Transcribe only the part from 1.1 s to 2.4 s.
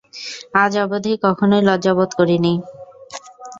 কখনই লজ্জা বোধ করি